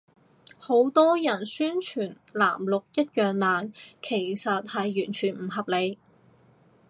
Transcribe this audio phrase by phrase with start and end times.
[0.57, 5.99] 好多人宣傳藍綠一樣爛，其實係完全唔合理